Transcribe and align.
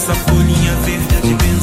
Essa 0.00 0.14
folhinha 0.14 0.74
verde 0.76 1.14
é 1.14 1.20
de. 1.20 1.59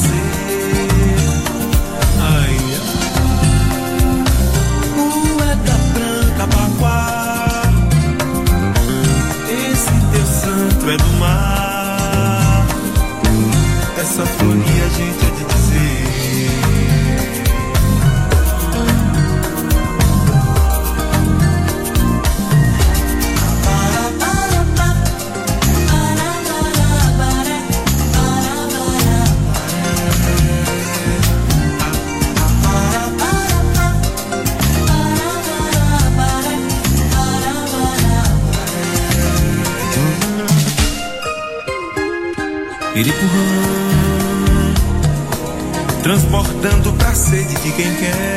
Quem 47.78 47.94
quer. 47.96 48.37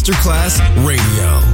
Masterclass 0.00 0.58
Radio, 0.82 1.49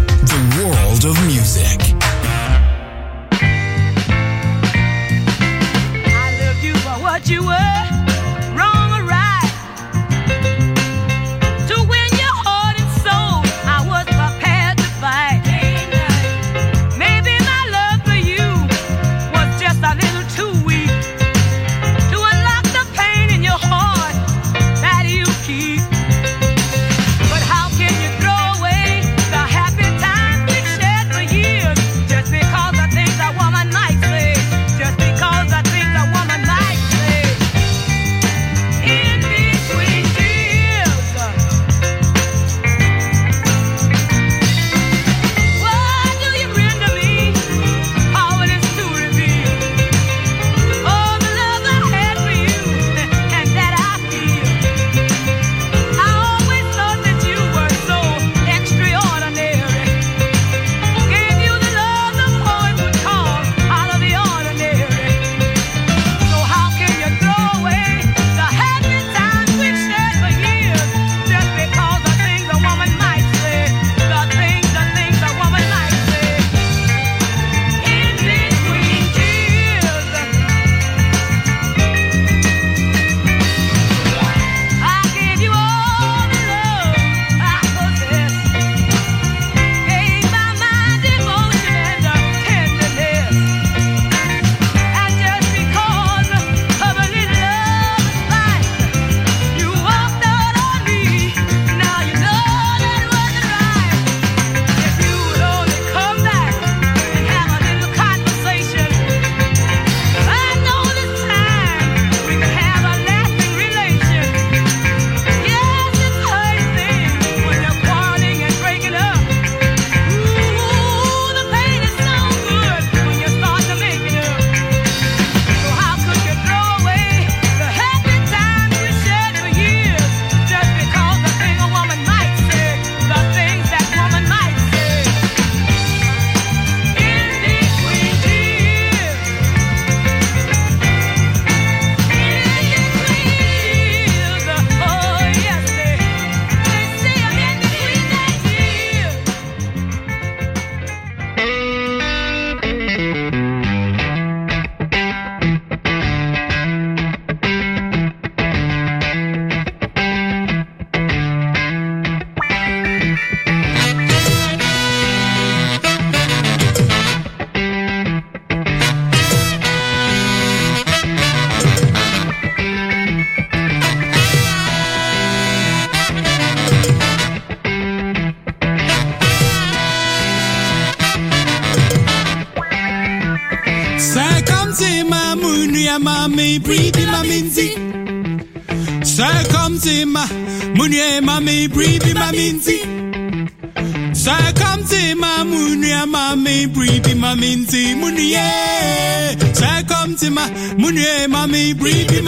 Circumtima 200.07 200.49
munu 200.79 201.01
ya 201.01 201.29
mami 201.29 201.75
breathe 201.75 202.23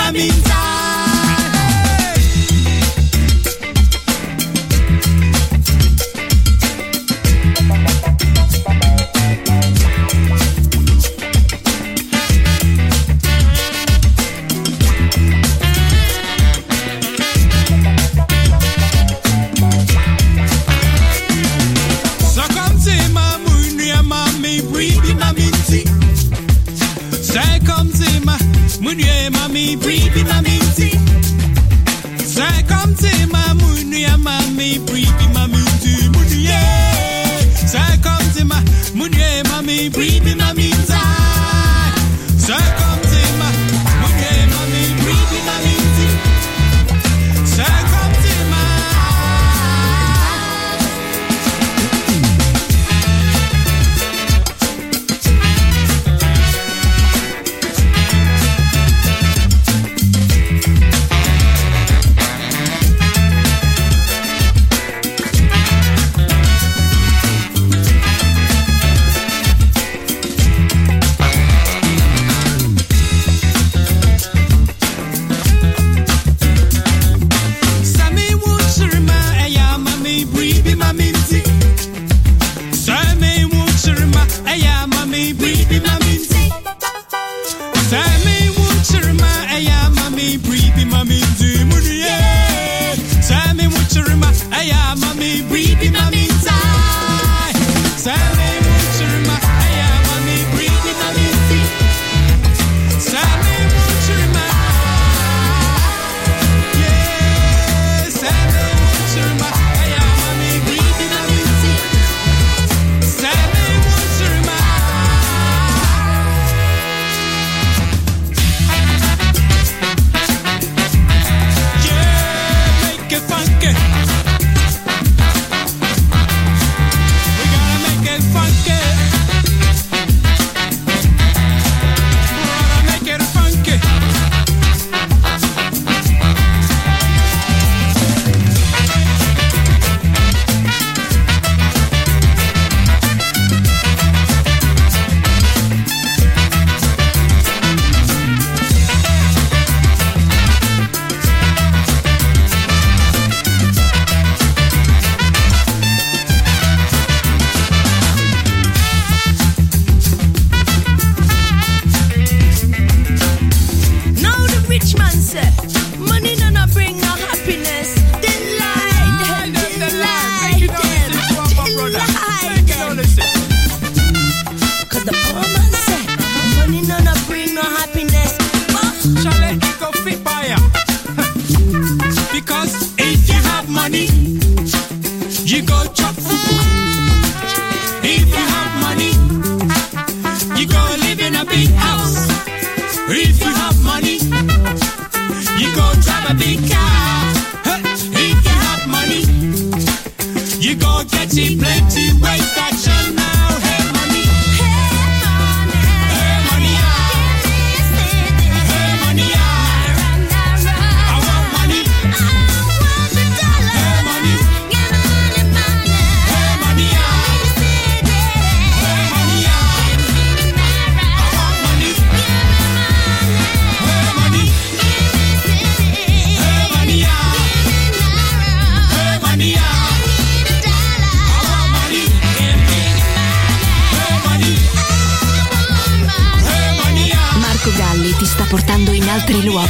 ma 239.53 239.67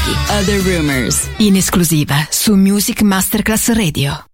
minzi 1.39 1.57
esclusiva 1.57 2.27
su 2.31 2.55
Music 2.55 3.03
Masterclass 3.03 3.69
Radio. 3.69 4.28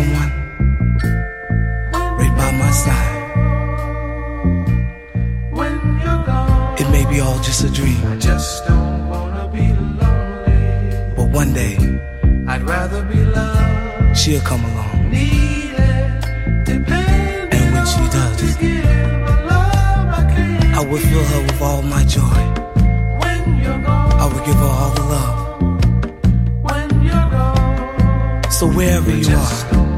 someone 0.00 0.32
right 2.18 2.34
by 2.40 2.50
my 2.62 2.70
side. 2.70 3.18
It 6.80 6.88
may 6.90 7.04
be 7.12 7.20
all 7.20 7.38
just 7.40 7.64
a 7.64 7.70
dream. 7.70 8.00
I 8.06 8.16
just 8.16 8.66
don't 8.66 9.08
wanna 9.08 9.46
be 9.56 9.66
lonely. 10.00 11.14
But 11.16 11.28
one 11.40 11.52
day, 11.52 11.74
I'd 12.48 12.62
rather 12.62 13.02
be 13.12 13.20
loved. 13.36 14.16
She'll 14.16 14.40
come 14.50 14.64
along. 14.70 15.10
Needed, 15.10 16.24
and 17.54 17.66
when 17.74 17.86
she 17.92 18.04
does, 18.16 18.38
I, 20.16 20.78
I 20.78 20.80
will 20.88 21.02
fill 21.08 21.26
her 21.32 21.42
with 21.48 21.60
all 21.68 21.82
my 21.82 22.04
joy. 22.16 22.42
When 23.22 23.40
you're 23.62 23.82
gone, 23.88 24.12
I 24.22 24.24
will 24.32 24.44
give 24.48 24.58
her 24.64 24.72
all 24.80 24.92
the 25.00 25.06
love. 25.14 25.40
So 28.58 28.66
wherever 28.66 29.10
you 29.10 29.36
are. 29.36 29.89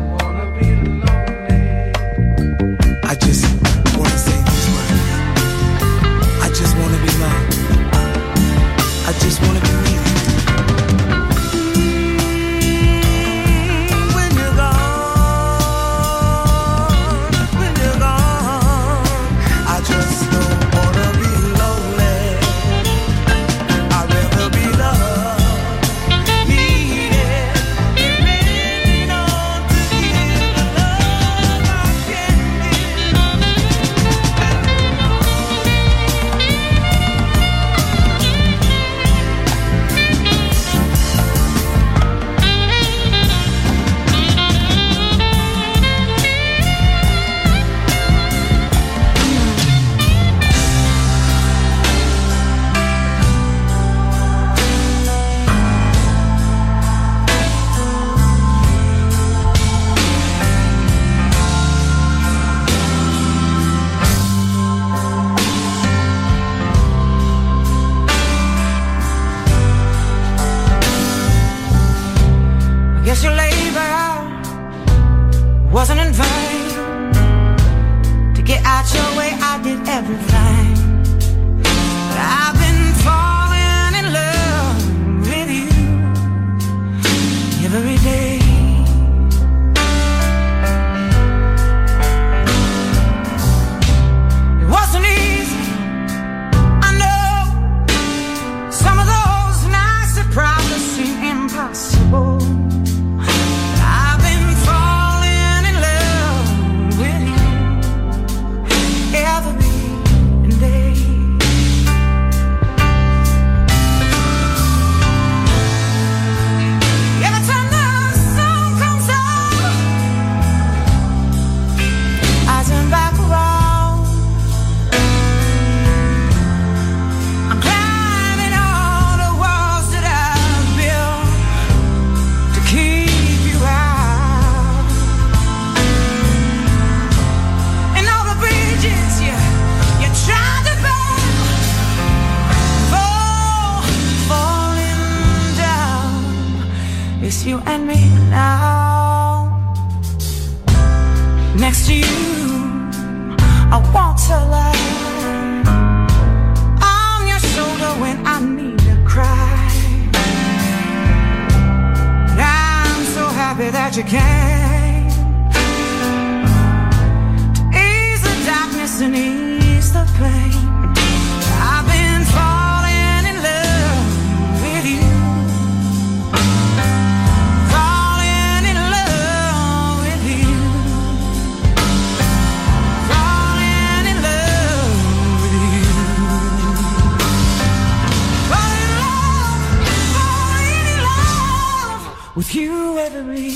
with 192.35 192.55
you 192.55 192.99
every 192.99 193.53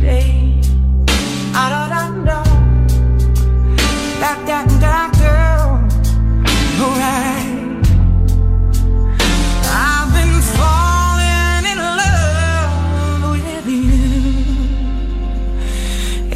day. 0.00 0.60
I 1.54 1.88
don't, 1.88 2.24
know 2.24 2.44
that 4.20 4.38
that 4.46 4.68
that 4.80 5.10
girl, 5.18 5.82
alright. 6.82 7.56
I've 9.68 10.10
been 10.16 10.40
falling 10.56 11.64
in 11.72 11.78
love 12.02 12.72
with 13.32 13.66
you 13.66 13.98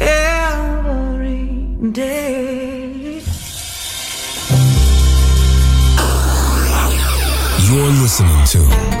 every 0.01 1.41
day. 1.91 3.21
You're 7.69 7.91
listening 8.01 8.43
to. 8.47 9.00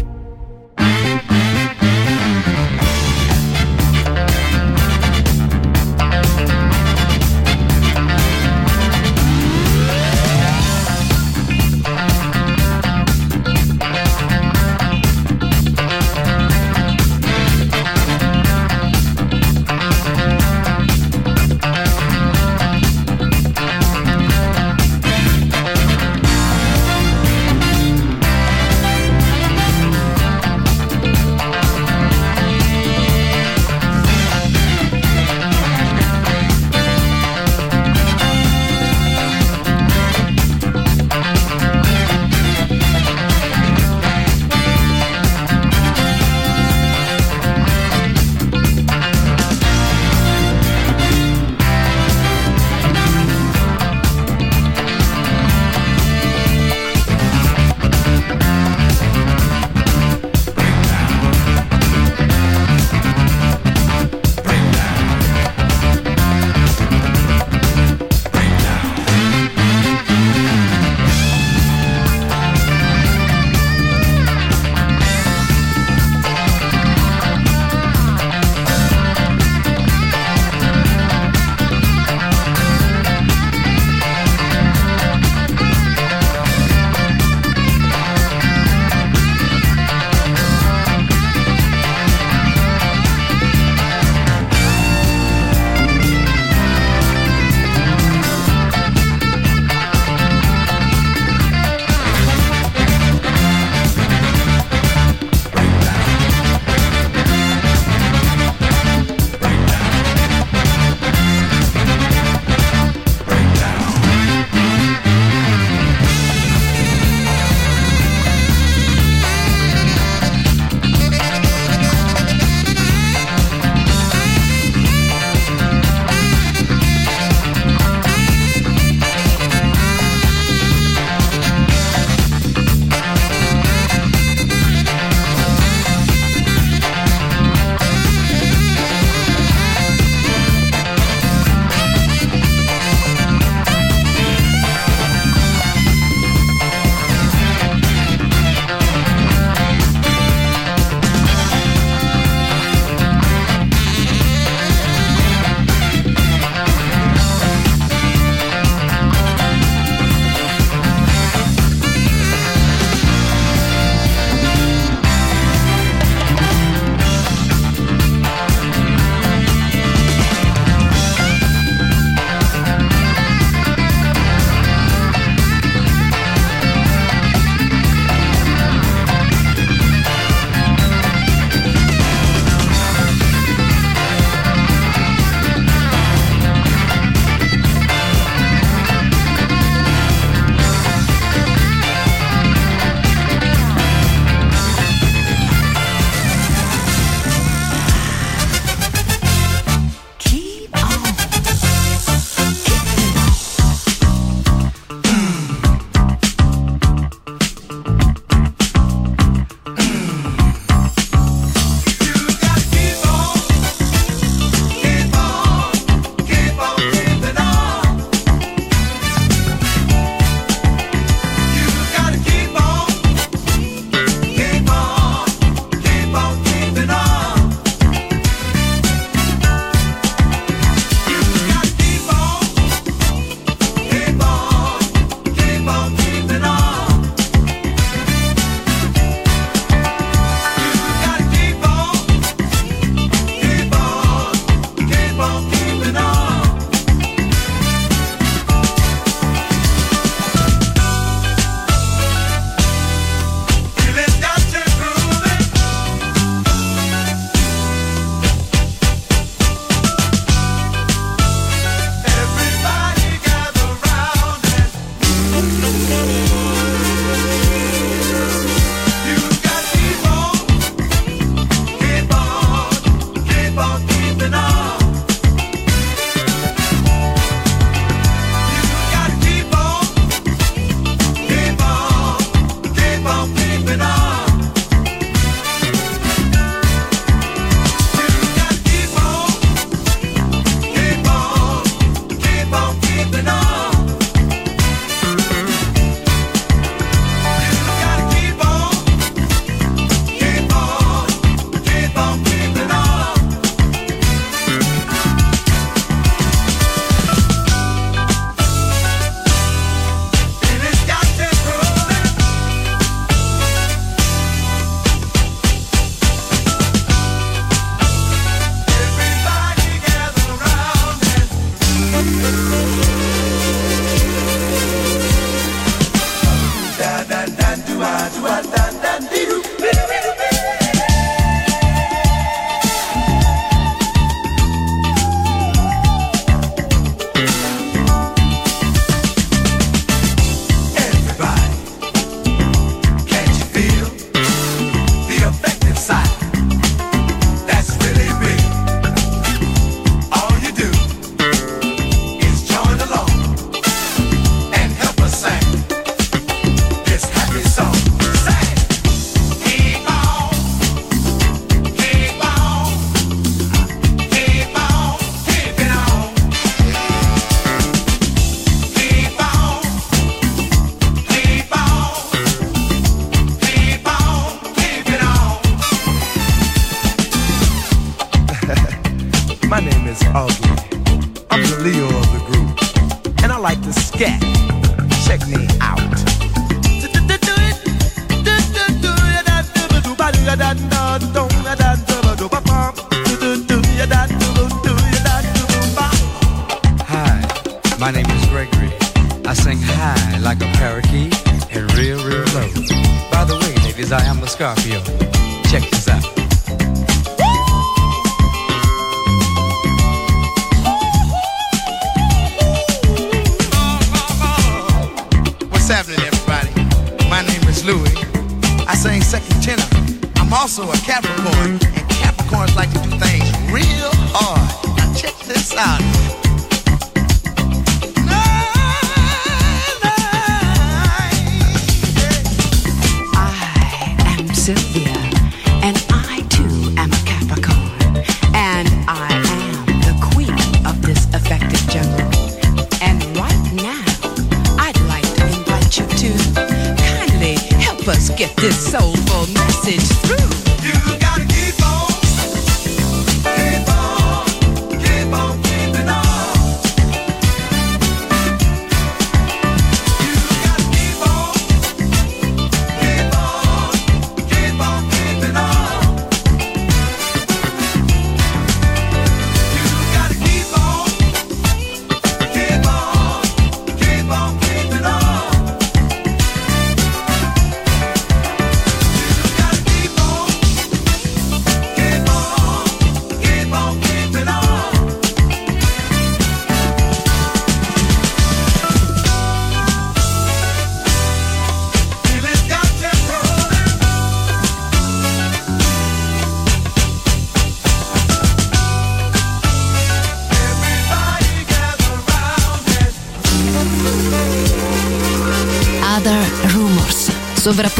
also 420.41 420.63
a 420.71 420.75
cabaret. 420.77 421.10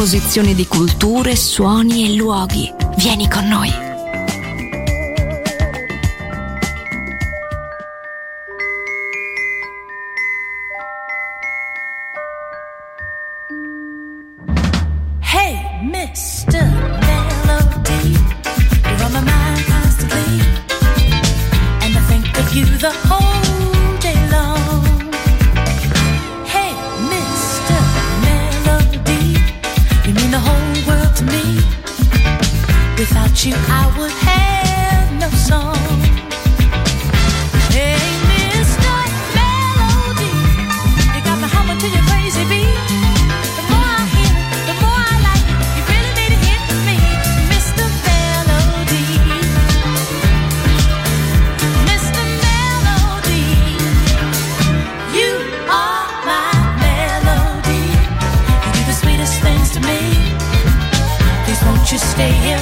composizione 0.02 0.56
di 0.56 0.66
culture, 0.66 1.36
suoni 1.36 2.04
e 2.04 2.16
luoghi. 2.16 2.74
Vieni 2.96 3.28
con 3.28 3.46
noi. 3.46 3.90
The 22.82 22.90
whole 23.06 23.31
me. 31.22 31.56
Without 32.98 33.44
you, 33.44 33.54
I 33.56 33.94
would 33.98 34.10
have 34.10 35.12
no 35.20 35.28
song. 35.30 36.01
stay 62.22 62.52
in 62.52 62.61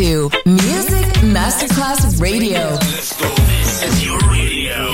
to 0.00 0.30
Music 0.46 1.04
Masterclass 1.28 2.18
Radio. 2.22 2.70
This 2.78 3.82
is 3.82 4.02
your 4.02 4.18
radio. 4.30 4.90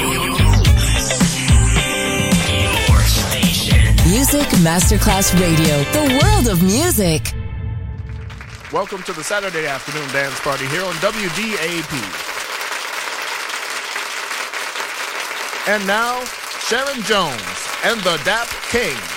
Your 2.59 3.01
station. 3.03 3.95
Music 4.11 4.49
Masterclass 4.67 5.33
Radio, 5.39 5.85
the 5.93 6.19
world 6.21 6.49
of 6.49 6.61
music. 6.61 7.33
Welcome 8.73 9.05
to 9.05 9.13
the 9.13 9.23
Saturday 9.23 9.69
afternoon 9.69 10.09
dance 10.09 10.41
party 10.41 10.67
here 10.67 10.83
on 10.83 10.95
WDAP. 10.95 11.93
And 15.69 15.87
now, 15.87 16.25
Sharon 16.67 17.01
Jones 17.03 17.69
and 17.85 18.01
the 18.01 18.21
DAP 18.25 18.49
Kings. 18.71 19.16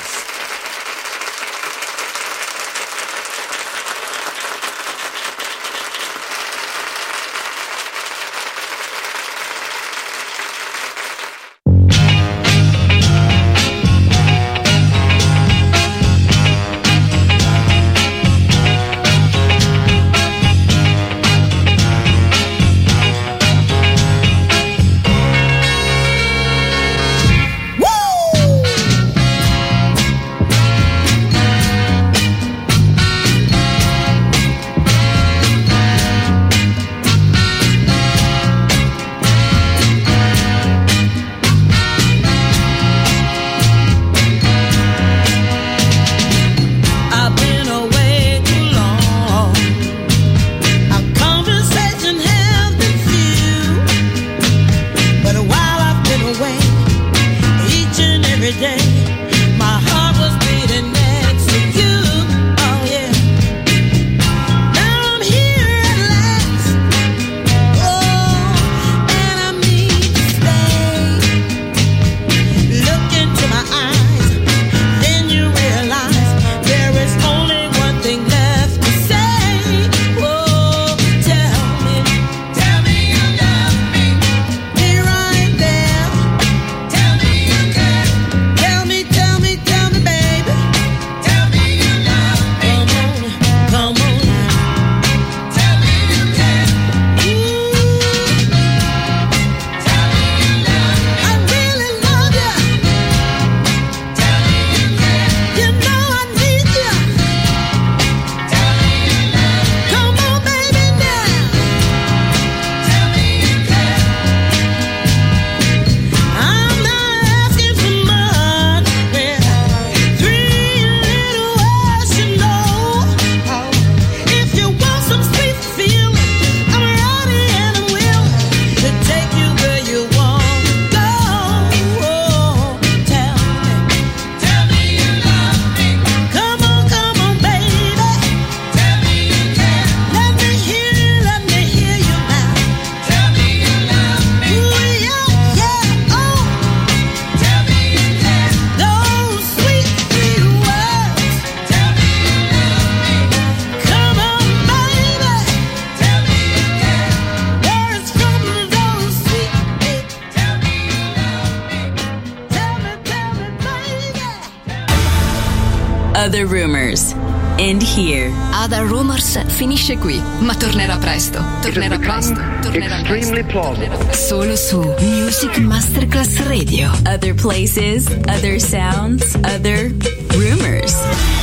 finisce 169.79 169.97
qui, 169.97 170.21
ma 170.39 170.53
tornerà 170.55 170.97
presto. 170.97 171.41
Tornerà 171.61 171.97
presto. 171.97 172.33
Tornerà 172.61 173.01
presto. 173.01 173.33
Tornerà 173.33 173.87
presto. 173.87 174.13
Solo 174.13 174.55
su 174.57 174.79
Music 174.99 175.57
Masterclass 175.57 176.39
Radio. 176.47 176.91
Other 177.07 177.33
places, 177.33 178.07
other 178.27 178.59
sounds, 178.59 179.35
other 179.35 179.93
rumors. 180.31 181.38